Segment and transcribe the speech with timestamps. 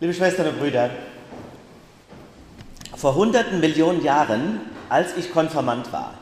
[0.00, 0.90] Liebe Schwestern und Brüder,
[2.96, 6.14] vor hunderten Millionen Jahren, als ich Konfirmand war,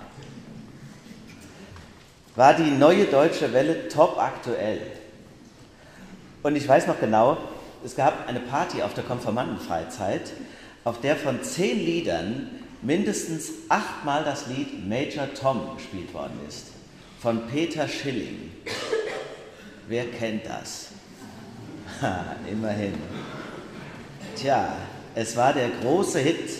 [2.37, 4.82] war die neue deutsche Welle top aktuell.
[6.43, 7.38] Und ich weiß noch genau,
[7.82, 10.33] es gab eine Party auf der Konfirmandenfreizeit,
[10.85, 12.51] auf der von zehn Liedern
[12.83, 16.66] mindestens achtmal das Lied Major Tom gespielt worden ist.
[17.20, 18.52] Von Peter Schilling.
[19.89, 20.89] Wer kennt das?
[22.01, 22.95] Ha, immerhin.
[24.43, 24.73] Tja,
[25.15, 26.51] es war der große Hit.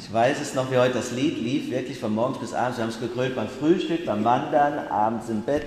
[0.00, 2.78] Ich weiß es noch, wie heute das Lied lief, wirklich von morgens bis abends.
[2.78, 5.66] Wir haben es gegrölt beim Frühstück, beim Wandern, abends im Bett.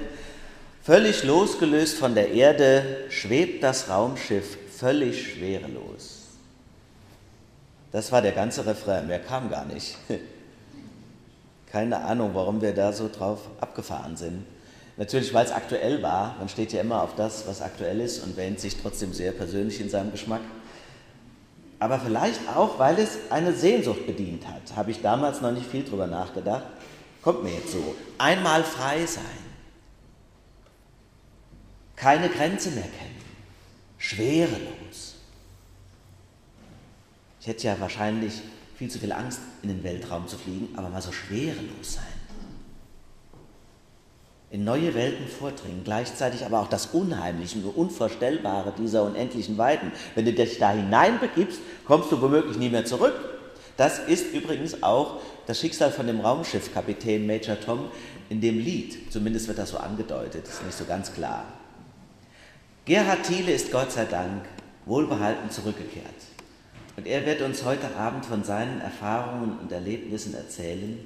[0.81, 6.23] Völlig losgelöst von der Erde schwebt das Raumschiff völlig schwerelos.
[7.91, 9.97] Das war der ganze Refrain, mehr kam gar nicht.
[11.71, 14.47] Keine Ahnung, warum wir da so drauf abgefahren sind.
[14.97, 16.37] Natürlich, weil es aktuell war.
[16.39, 19.79] Man steht ja immer auf das, was aktuell ist und wähnt sich trotzdem sehr persönlich
[19.79, 20.41] in seinem Geschmack.
[21.79, 24.75] Aber vielleicht auch, weil es eine Sehnsucht bedient hat.
[24.75, 26.65] Habe ich damals noch nicht viel drüber nachgedacht.
[27.21, 27.95] Kommt mir jetzt so.
[28.17, 29.23] Einmal frei sein.
[31.95, 33.21] Keine Grenze mehr kennen.
[33.97, 35.15] Schwerelos.
[37.41, 38.41] Ich hätte ja wahrscheinlich
[38.77, 42.14] viel zu viel Angst, in den Weltraum zu fliegen, aber mal so schwerelos sein
[44.55, 49.91] in neue Welten vordringen, gleichzeitig aber auch das Unheimliche und Unvorstellbare dieser unendlichen Weiten.
[50.15, 53.15] Wenn du dich da hineinbegibst, kommst du womöglich nie mehr zurück.
[53.75, 57.89] Das ist übrigens auch das Schicksal von dem Raumschiffkapitän Major Tom
[58.29, 59.11] in dem Lied.
[59.11, 61.43] Zumindest wird das so angedeutet, ist nicht so ganz klar.
[62.85, 64.45] Gerhard Thiele ist Gott sei Dank
[64.85, 66.05] wohlbehalten zurückgekehrt.
[66.95, 70.97] Und er wird uns heute Abend von seinen Erfahrungen und Erlebnissen erzählen.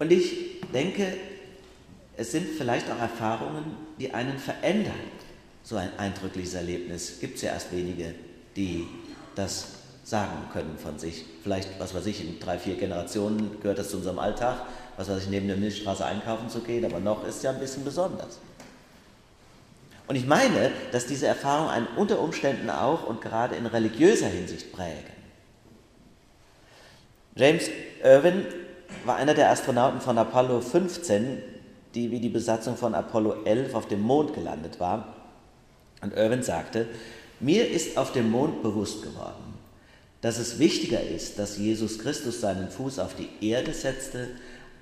[0.00, 1.16] Und ich denke,
[2.16, 4.94] es sind vielleicht auch Erfahrungen, die einen verändern.
[5.62, 8.14] So ein eindrückliches Erlebnis gibt es ja erst wenige,
[8.56, 8.86] die
[9.34, 9.66] das
[10.04, 11.24] sagen können von sich.
[11.42, 14.62] Vielleicht, was weiß ich, in drei, vier Generationen gehört das zu unserem Alltag,
[14.96, 17.84] was weiß ich, neben der Milchstraße einkaufen zu gehen, aber noch ist ja ein bisschen
[17.84, 18.38] besonders.
[20.06, 24.72] Und ich meine, dass diese Erfahrungen einen unter Umständen auch und gerade in religiöser Hinsicht
[24.72, 25.16] prägen.
[27.34, 27.68] James
[28.02, 28.46] Irwin
[29.04, 31.42] war einer der Astronauten von Apollo 15,
[31.96, 35.16] die wie die Besatzung von Apollo 11 auf dem Mond gelandet war.
[36.02, 36.86] Und Irwin sagte,
[37.40, 39.54] mir ist auf dem Mond bewusst geworden,
[40.20, 44.28] dass es wichtiger ist, dass Jesus Christus seinen Fuß auf die Erde setzte,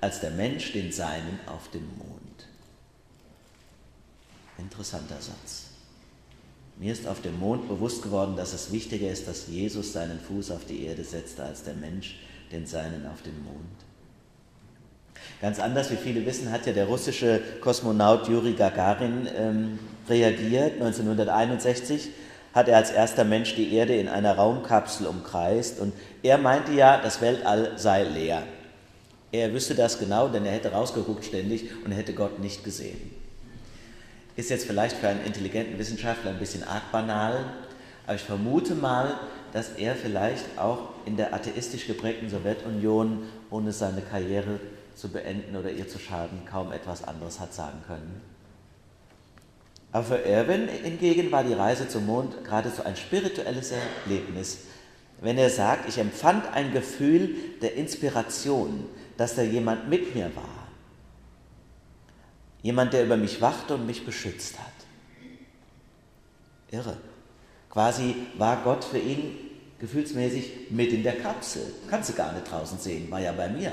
[0.01, 2.47] als der Mensch den seinen auf dem Mond.
[4.57, 5.65] Interessanter Satz.
[6.77, 10.51] Mir ist auf dem Mond bewusst geworden, dass es wichtiger ist, dass Jesus seinen Fuß
[10.51, 12.17] auf die Erde setzte, als der Mensch
[12.51, 13.84] den seinen auf dem Mond.
[15.41, 20.73] Ganz anders, wie viele wissen, hat ja der russische Kosmonaut Juri Gagarin ähm, reagiert.
[20.73, 22.09] 1961
[22.53, 25.93] hat er als erster Mensch die Erde in einer Raumkapsel umkreist und
[26.23, 28.43] er meinte ja, das Weltall sei leer.
[29.31, 33.11] Er wüsste das genau, denn er hätte rausgeguckt ständig und hätte Gott nicht gesehen.
[34.37, 37.45] Ist jetzt vielleicht für einen intelligenten Wissenschaftler ein bisschen arg banal,
[38.05, 39.15] aber ich vermute mal,
[39.51, 44.59] dass er vielleicht auch in der atheistisch geprägten Sowjetunion ohne seine Karriere
[44.95, 48.21] zu beenden oder ihr zu schaden, kaum etwas anderes hat sagen können.
[49.91, 54.65] Aber für Irwin hingegen war die Reise zum Mond geradezu ein spirituelles Erlebnis.
[55.21, 58.85] Wenn er sagt, ich empfand ein Gefühl der Inspiration,
[59.15, 60.67] dass da jemand mit mir war.
[62.61, 64.65] Jemand, der über mich wachte und mich beschützt hat.
[66.71, 66.97] Irre.
[67.69, 69.37] Quasi war Gott für ihn
[69.79, 71.61] gefühlsmäßig mit in der Kapsel.
[71.89, 73.71] Kannst du gar nicht draußen sehen, war ja bei mir.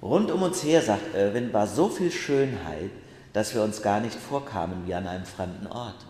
[0.00, 2.90] Rund um uns her, sagt Irwin, war so viel Schönheit,
[3.32, 6.06] dass wir uns gar nicht vorkamen wie an einem fremden Ort.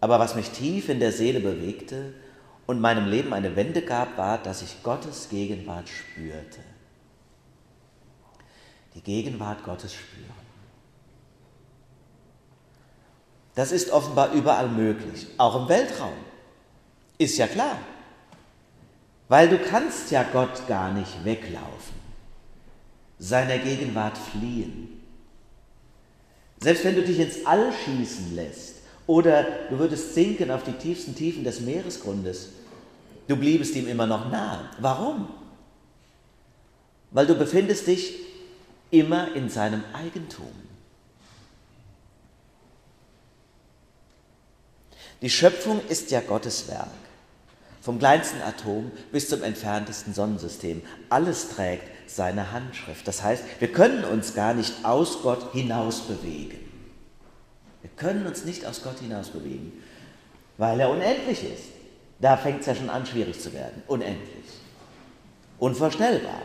[0.00, 2.14] Aber was mich tief in der Seele bewegte
[2.66, 6.60] und meinem Leben eine Wende gab, war, dass ich Gottes Gegenwart spürte.
[8.94, 10.42] Die Gegenwart Gottes spüren.
[13.54, 16.16] Das ist offenbar überall möglich, auch im Weltraum.
[17.18, 17.76] Ist ja klar.
[19.28, 22.01] Weil du kannst ja Gott gar nicht weglaufen
[23.22, 25.00] seiner Gegenwart fliehen.
[26.58, 28.74] Selbst wenn du dich ins All schießen lässt
[29.06, 32.48] oder du würdest sinken auf die tiefsten Tiefen des Meeresgrundes,
[33.28, 34.68] du bliebest ihm immer noch nahe.
[34.80, 35.28] Warum?
[37.12, 38.14] Weil du befindest dich
[38.90, 40.52] immer in seinem Eigentum.
[45.20, 46.90] Die Schöpfung ist ja Gottes Werk.
[47.80, 50.82] Vom kleinsten Atom bis zum entferntesten Sonnensystem.
[51.08, 53.06] Alles trägt seine Handschrift.
[53.06, 56.58] Das heißt, wir können uns gar nicht aus Gott hinaus bewegen.
[57.80, 59.72] Wir können uns nicht aus Gott hinaus bewegen,
[60.58, 61.64] weil er unendlich ist.
[62.20, 63.82] Da fängt es ja schon an, schwierig zu werden.
[63.88, 64.44] Unendlich.
[65.58, 66.42] Unvorstellbar.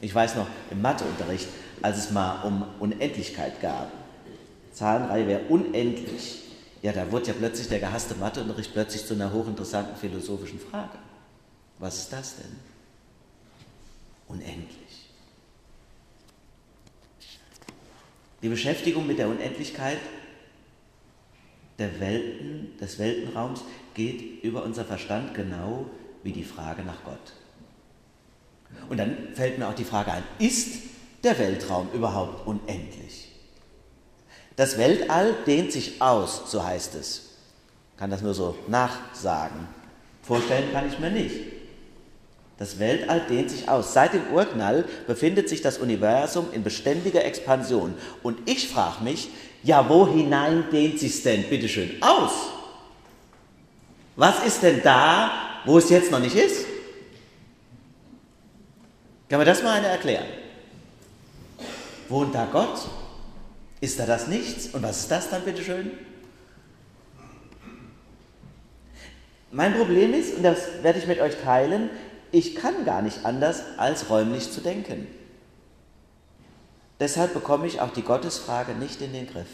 [0.00, 1.46] Ich weiß noch im Matheunterricht,
[1.80, 3.92] als es mal um Unendlichkeit gab.
[4.72, 6.42] Zahlenreihe wäre unendlich.
[6.82, 10.98] Ja, da wurde ja plötzlich der gehasste Matheunterricht plötzlich zu einer hochinteressanten philosophischen Frage.
[11.78, 12.56] Was ist das denn?
[14.26, 14.91] Unendlich.
[18.42, 19.98] Die Beschäftigung mit der Unendlichkeit
[21.78, 23.62] der Welten, des Weltenraums
[23.94, 25.86] geht über unser Verstand genau
[26.22, 27.32] wie die Frage nach Gott.
[28.88, 30.82] Und dann fällt mir auch die Frage ein, ist
[31.22, 33.28] der Weltraum überhaupt unendlich?
[34.56, 37.30] Das Weltall dehnt sich aus, so heißt es.
[37.92, 39.68] Ich kann das nur so nachsagen.
[40.22, 41.51] Vorstellen kann ich mir nicht.
[42.58, 43.92] Das Weltall dehnt sich aus.
[43.92, 47.94] Seit dem Urknall befindet sich das Universum in beständiger Expansion.
[48.22, 49.30] Und ich frage mich,
[49.62, 52.32] ja, wo hinein dehnt sich denn bitteschön aus?
[54.16, 55.30] Was ist denn da,
[55.64, 56.66] wo es jetzt noch nicht ist?
[59.28, 60.26] Kann mir das mal einer erklären?
[62.08, 62.86] Wohnt da Gott?
[63.80, 64.68] Ist da das Nichts?
[64.74, 65.90] Und was ist das dann, bitteschön?
[69.50, 71.90] Mein Problem ist, und das werde ich mit euch teilen,
[72.32, 75.06] ich kann gar nicht anders, als räumlich zu denken.
[76.98, 79.48] Deshalb bekomme ich auch die Gottesfrage nicht in den Griff.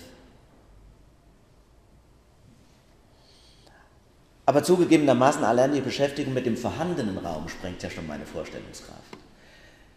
[4.47, 9.03] Aber zugegebenermaßen allein die Beschäftigung mit dem vorhandenen Raum sprengt ja schon meine Vorstellungskraft.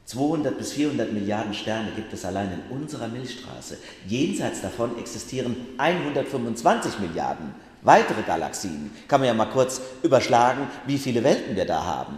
[0.06, 3.77] 200 bis 400 Milliarden Sterne gibt es allein in unserer Milchstraße.
[4.07, 8.92] Jenseits davon existieren 125 Milliarden weitere Galaxien.
[9.07, 12.18] Kann man ja mal kurz überschlagen, wie viele Welten wir da haben.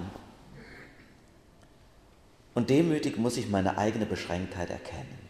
[2.53, 5.23] Und demütig muss ich meine eigene Beschränktheit erkennen.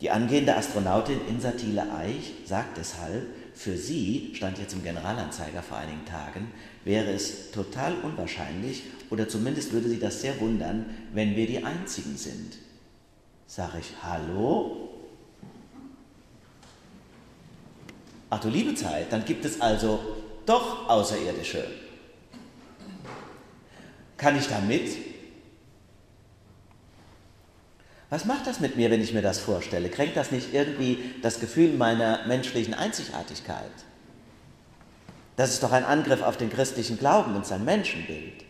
[0.00, 6.04] Die angehende Astronautin Insa Thiele-Eich sagt deshalb, für sie, stand jetzt im Generalanzeiger vor einigen
[6.04, 6.50] Tagen,
[6.84, 12.16] wäre es total unwahrscheinlich oder zumindest würde sie das sehr wundern, wenn wir die Einzigen
[12.16, 12.58] sind.
[13.46, 14.90] Sag ich, hallo?
[18.28, 20.00] Ach du liebe Zeit, dann gibt es also
[20.44, 21.83] doch Außerirdische.
[24.24, 24.96] Kann ich da mit?
[28.08, 29.90] Was macht das mit mir, wenn ich mir das vorstelle?
[29.90, 33.70] Kränkt das nicht irgendwie das Gefühl meiner menschlichen Einzigartigkeit?
[35.36, 38.44] Das ist doch ein Angriff auf den christlichen Glauben und sein Menschenbild.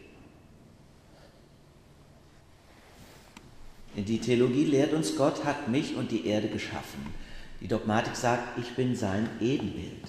[3.96, 7.12] Die Theologie lehrt uns, Gott hat mich und die Erde geschaffen.
[7.60, 10.06] Die Dogmatik sagt, ich bin sein Ebenbild.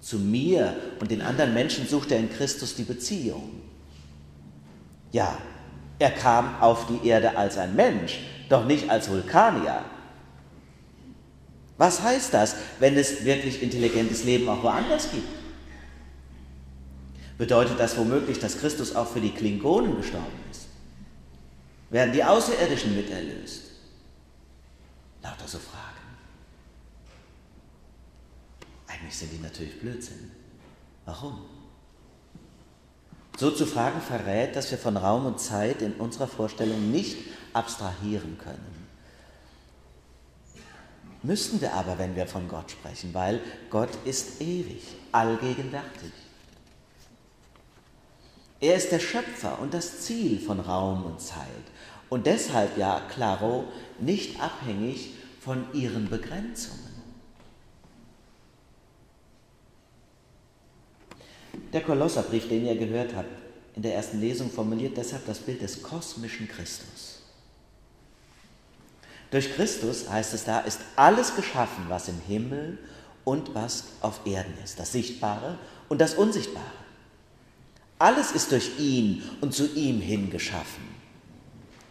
[0.00, 3.73] Zu mir und den anderen Menschen sucht er in Christus die Beziehung.
[5.14, 5.38] Ja,
[6.00, 8.18] er kam auf die Erde als ein Mensch,
[8.48, 9.84] doch nicht als Vulkanier.
[11.78, 15.28] Was heißt das, wenn es wirklich intelligentes Leben auch woanders gibt?
[17.38, 20.66] Bedeutet das womöglich, dass Christus auch für die Klingonen gestorben ist?
[21.90, 23.70] Werden die Außerirdischen miterlöst?
[25.22, 25.94] Lauter so Fragen.
[28.88, 30.32] Eigentlich sind die natürlich Blödsinn.
[31.04, 31.63] Warum?
[33.36, 37.16] So zu fragen verrät, dass wir von Raum und Zeit in unserer Vorstellung nicht
[37.52, 38.84] abstrahieren können.
[41.22, 46.12] Müssten wir aber, wenn wir von Gott sprechen, weil Gott ist ewig, allgegenwärtig.
[48.60, 51.46] Er ist der Schöpfer und das Ziel von Raum und Zeit
[52.10, 53.64] und deshalb ja, claro,
[53.98, 56.83] nicht abhängig von ihren Begrenzungen.
[61.74, 63.28] Der Kolosserbrief, den ihr gehört habt,
[63.74, 67.18] in der ersten Lesung formuliert deshalb das Bild des kosmischen Christus.
[69.32, 72.78] Durch Christus, heißt es da, ist alles geschaffen, was im Himmel
[73.24, 76.64] und was auf Erden ist, das Sichtbare und das Unsichtbare.
[77.98, 80.84] Alles ist durch ihn und zu ihm hin geschaffen.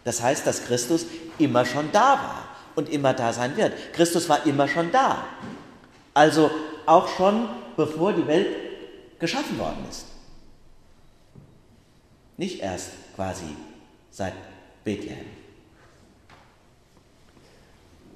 [0.04, 1.04] Das heißt, dass Christus
[1.36, 3.74] immer schon da war und immer da sein wird.
[3.92, 5.26] Christus war immer schon da.
[6.14, 6.50] Also
[6.86, 8.63] auch schon bevor die Welt
[9.24, 10.04] geschaffen worden ist.
[12.36, 13.56] Nicht erst quasi
[14.10, 14.34] seit
[14.84, 15.24] Bethlehem.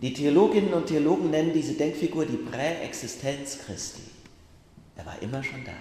[0.02, 4.02] Die Theologinnen und Theologen nennen diese Denkfigur die Präexistenz Christi.
[4.96, 5.72] Er war immer schon da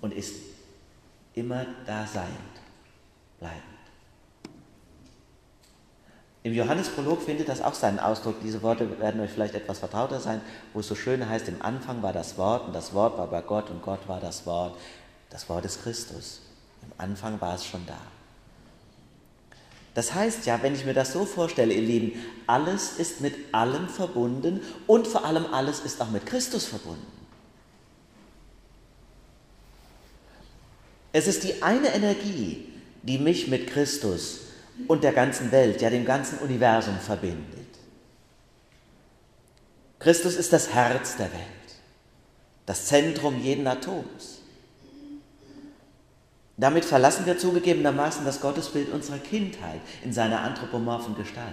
[0.00, 0.36] und ist
[1.34, 2.60] immer da seiend,
[3.40, 3.75] bleibend.
[6.46, 8.36] Im Johannesprolog findet das auch seinen Ausdruck.
[8.40, 10.40] Diese Worte werden euch vielleicht etwas vertrauter sein,
[10.74, 13.40] wo es so schön heißt, im Anfang war das Wort und das Wort war bei
[13.42, 14.78] Gott und Gott war das Wort.
[15.28, 16.42] Das Wort ist Christus.
[16.82, 17.98] Im Anfang war es schon da.
[19.94, 22.12] Das heißt ja, wenn ich mir das so vorstelle, ihr Lieben,
[22.46, 27.10] alles ist mit allem verbunden und vor allem alles ist auch mit Christus verbunden.
[31.12, 32.68] Es ist die eine Energie,
[33.02, 34.45] die mich mit Christus
[34.88, 37.66] und der ganzen Welt, ja dem ganzen Universum verbindet.
[39.98, 41.42] Christus ist das Herz der Welt,
[42.66, 44.42] das Zentrum jeden Atoms.
[46.58, 51.52] Damit verlassen wir zugegebenermaßen das Gottesbild unserer Kindheit in seiner anthropomorphen Gestalt.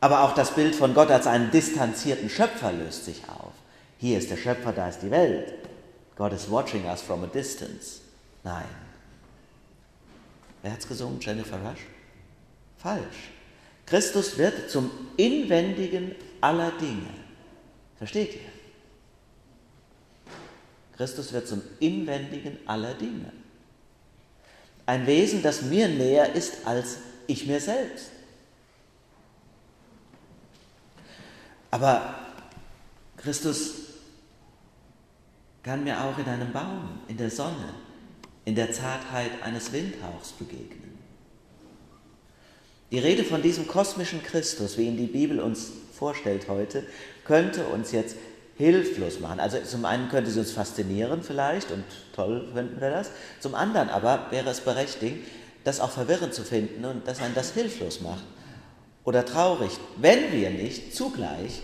[0.00, 3.52] Aber auch das Bild von Gott als einen distanzierten Schöpfer löst sich auf.
[3.98, 5.52] Hier ist der Schöpfer, da ist die Welt.
[6.16, 8.00] God is watching us from a distance.
[8.42, 8.64] Nein.
[10.62, 11.20] Wer hat's gesungen?
[11.20, 11.86] Jennifer Rush?
[12.82, 13.30] Falsch.
[13.86, 17.06] Christus wird zum Inwendigen aller Dinge.
[17.96, 18.52] Versteht ihr?
[20.96, 23.32] Christus wird zum Inwendigen aller Dinge.
[24.84, 26.96] Ein Wesen, das mir näher ist als
[27.28, 28.10] ich mir selbst.
[31.70, 32.16] Aber
[33.16, 33.74] Christus
[35.62, 37.74] kann mir auch in einem Baum, in der Sonne,
[38.44, 40.91] in der Zartheit eines Windhauchs begegnen.
[42.92, 46.84] Die Rede von diesem kosmischen Christus, wie ihn die Bibel uns vorstellt heute,
[47.24, 48.16] könnte uns jetzt
[48.58, 49.40] hilflos machen.
[49.40, 51.84] Also zum einen könnte sie uns faszinieren vielleicht und
[52.14, 55.16] toll finden wir das, zum anderen aber wäre es berechtigt,
[55.64, 58.24] das auch verwirrend zu finden und dass einen das hilflos macht
[59.04, 61.62] oder traurig, wenn wir nicht zugleich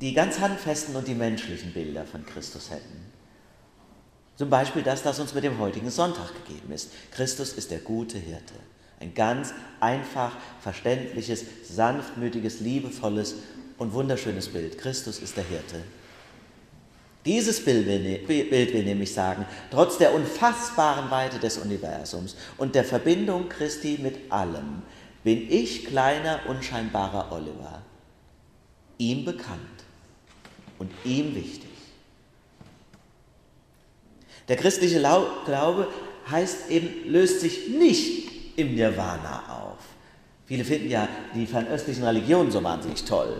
[0.00, 3.12] die ganz handfesten und die menschlichen Bilder von Christus hätten.
[4.34, 6.90] Zum Beispiel das, das uns mit dem heutigen Sonntag gegeben ist.
[7.12, 8.54] Christus ist der gute Hirte.
[9.00, 13.36] Ein ganz einfach, verständliches, sanftmütiges, liebevolles
[13.78, 14.76] und wunderschönes Bild.
[14.76, 15.82] Christus ist der Hirte.
[17.24, 22.74] Dieses Bild will, ne-, Bild will nämlich sagen, trotz der unfassbaren Weite des Universums und
[22.74, 24.82] der Verbindung Christi mit allem,
[25.24, 27.82] bin ich kleiner, unscheinbarer Oliver,
[28.96, 29.60] ihm bekannt
[30.78, 31.68] und ihm wichtig.
[34.48, 35.88] Der christliche Glaube
[36.30, 39.78] heißt eben, löst sich nicht im Nirvana auf.
[40.46, 43.36] Viele finden ja die fernöstlichen Religionen so wahnsinnig toll,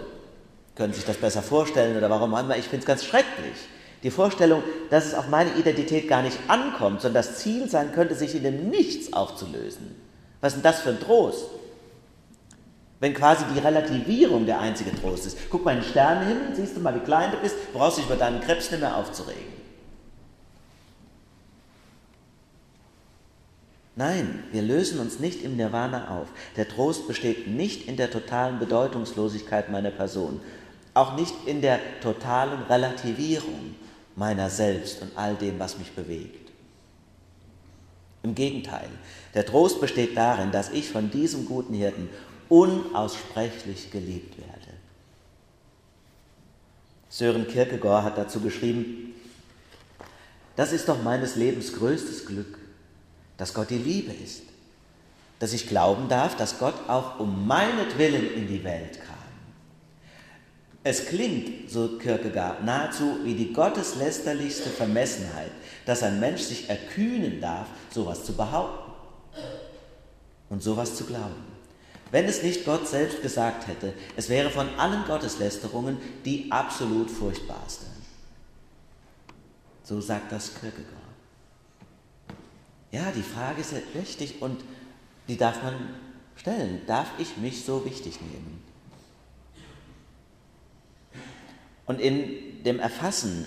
[0.76, 2.57] können sich das besser vorstellen oder warum auch immer.
[2.57, 3.57] Ich finde es ganz schrecklich.
[4.02, 8.14] Die Vorstellung, dass es auf meine Identität gar nicht ankommt, sondern das Ziel sein könnte,
[8.14, 9.95] sich in dem Nichts aufzulösen.
[10.40, 11.47] Was ist denn das für ein Trost?
[12.99, 15.38] Wenn quasi die Relativierung der einzige Trost ist.
[15.50, 18.17] Guck mal in den Sternenhimmel, siehst du mal, wie klein du bist, brauchst dich über
[18.17, 19.60] deinen Krebs nicht mehr aufzuregen.
[23.97, 26.28] Nein, wir lösen uns nicht im Nirvana auf.
[26.56, 30.40] Der Trost besteht nicht in der totalen Bedeutungslosigkeit meiner Person,
[30.94, 33.75] auch nicht in der totalen Relativierung
[34.16, 36.50] meiner selbst und all dem, was mich bewegt.
[38.23, 38.88] Im Gegenteil,
[39.35, 42.09] der Trost besteht darin, dass ich von diesem guten Hirten
[42.49, 44.50] unaussprechlich geliebt werde.
[47.09, 49.14] Sören Kierkegaard hat dazu geschrieben,
[50.54, 52.60] das ist doch meines Lebens größtes Glück,
[53.40, 54.42] dass Gott die Liebe ist,
[55.38, 59.16] dass ich glauben darf, dass Gott auch um meinetwillen in die Welt kam.
[60.85, 65.52] Es klingt, so Kierkegaard, nahezu wie die gotteslästerlichste Vermessenheit,
[65.87, 68.92] dass ein Mensch sich erkühnen darf, sowas zu behaupten
[70.50, 71.47] und sowas zu glauben.
[72.11, 77.87] Wenn es nicht Gott selbst gesagt hätte, es wäre von allen Gotteslästerungen die absolut furchtbarste.
[79.82, 81.10] So sagt das Kierkegaard.
[82.92, 84.64] Ja, die Frage ist richtig und
[85.28, 85.75] die darf man
[86.37, 86.80] stellen.
[86.87, 88.62] Darf ich mich so wichtig nehmen?
[91.87, 93.47] Und in dem Erfassen,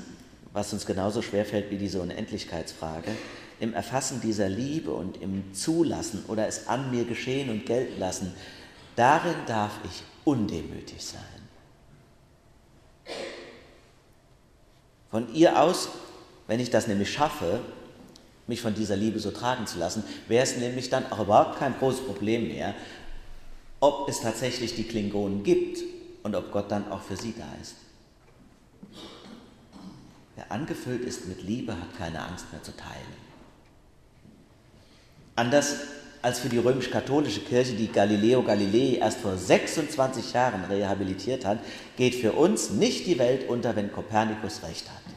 [0.53, 3.11] was uns genauso schwerfällt wie diese Unendlichkeitsfrage,
[3.59, 8.33] im Erfassen dieser Liebe und im Zulassen oder es an mir geschehen und gelten lassen,
[8.95, 11.21] darin darf ich undemütig sein.
[15.09, 15.89] Von ihr aus,
[16.47, 17.61] wenn ich das nämlich schaffe,
[18.47, 21.77] mich von dieser Liebe so tragen zu lassen, wäre es nämlich dann auch überhaupt kein
[21.77, 22.73] großes Problem mehr,
[23.79, 25.79] ob es tatsächlich die Klingonen gibt
[26.23, 27.75] und ob Gott dann auch für sie da ist.
[30.35, 33.23] Wer angefüllt ist mit Liebe, hat keine Angst mehr zu teilen.
[35.35, 35.75] Anders
[36.21, 41.59] als für die römisch-katholische Kirche, die Galileo Galilei erst vor 26 Jahren rehabilitiert hat,
[41.97, 45.12] geht für uns nicht die Welt unter, wenn Kopernikus recht hat.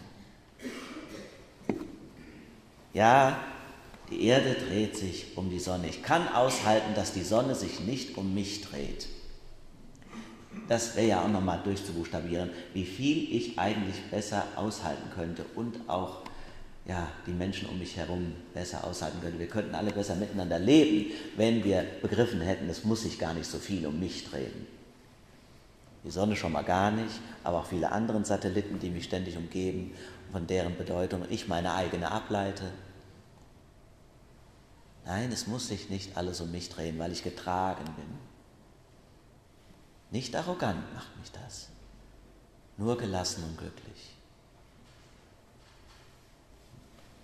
[2.96, 3.38] Ja,
[4.08, 5.86] die Erde dreht sich um die Sonne.
[5.86, 9.06] Ich kann aushalten, dass die Sonne sich nicht um mich dreht.
[10.66, 16.22] Das wäre ja auch nochmal durchzubuchstabieren, wie viel ich eigentlich besser aushalten könnte und auch
[16.86, 19.38] ja, die Menschen um mich herum besser aushalten können.
[19.38, 23.50] Wir könnten alle besser miteinander leben, wenn wir begriffen hätten, es muss sich gar nicht
[23.50, 24.66] so viel um mich drehen.
[26.06, 29.92] Die Sonne schon mal gar nicht, aber auch viele andere Satelliten, die mich ständig umgeben,
[30.30, 32.70] von deren Bedeutung ich meine eigene ableite.
[35.04, 38.18] Nein, es muss sich nicht alles um mich drehen, weil ich getragen bin.
[40.12, 41.70] Nicht arrogant macht mich das,
[42.76, 44.14] nur gelassen und glücklich.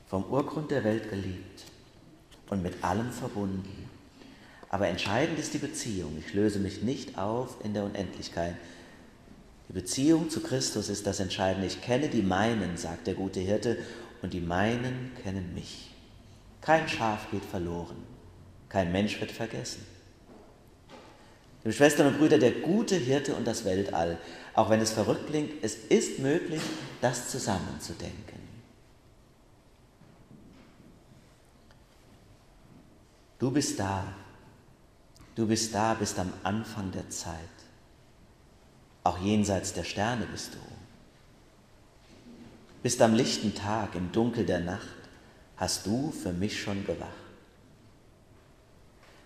[0.08, 1.62] Vom Urgrund der Welt geliebt
[2.50, 3.91] und mit allem verbunden.
[4.73, 6.17] Aber entscheidend ist die Beziehung.
[6.19, 8.57] Ich löse mich nicht auf in der Unendlichkeit.
[9.69, 11.67] Die Beziehung zu Christus ist das Entscheidende.
[11.67, 13.76] Ich kenne die meinen, sagt der gute Hirte,
[14.23, 15.91] und die meinen kennen mich.
[16.62, 17.97] Kein Schaf geht verloren,
[18.71, 19.85] kein Mensch wird vergessen.
[21.64, 24.17] Liebe Schwestern und Brüder, der gute Hirte und das Weltall,
[24.55, 26.62] auch wenn es verrückt klingt, es ist möglich,
[27.00, 28.41] das zusammenzudenken.
[33.38, 34.07] Du bist da,
[35.34, 37.36] du bist da, bist am Anfang der Zeit.
[39.04, 40.58] Auch jenseits der Sterne bist du.
[42.82, 44.86] Bist am lichten Tag, im Dunkel der Nacht
[45.56, 47.10] hast du für mich schon gewacht.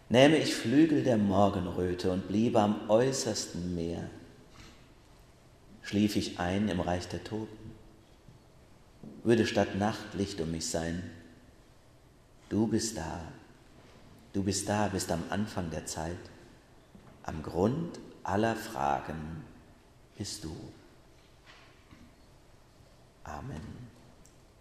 [0.09, 4.09] Nähme ich Flügel der Morgenröte und bliebe am äußersten Meer,
[5.83, 7.73] schlief ich ein im Reich der Toten,
[9.25, 11.03] würde statt Nacht Licht um mich sein.
[12.49, 13.21] Du bist da,
[14.37, 16.19] du bist da, bist am Anfang der Zeit,
[17.23, 19.43] am Grund aller Fragen
[20.15, 20.55] bist du.
[23.25, 23.96] Amen.